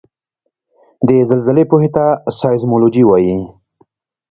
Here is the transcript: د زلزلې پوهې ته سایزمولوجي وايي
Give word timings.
د 1.07 1.09
زلزلې 1.29 1.63
پوهې 1.69 1.89
ته 1.95 2.05
سایزمولوجي 2.39 3.03
وايي 3.05 3.37